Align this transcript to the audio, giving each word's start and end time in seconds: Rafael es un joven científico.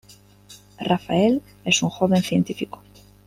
Rafael 0.79 1.43
es 1.63 1.83
un 1.83 1.89
joven 1.91 2.23
científico. 2.23 2.81